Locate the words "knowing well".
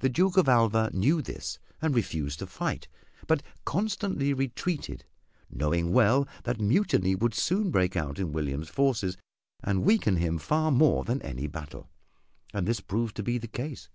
5.48-6.28